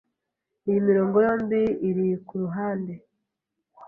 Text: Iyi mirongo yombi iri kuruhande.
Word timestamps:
Iyi 0.67 0.79
mirongo 0.87 1.15
yombi 1.25 1.61
iri 1.89 2.07
kuruhande. 2.27 2.93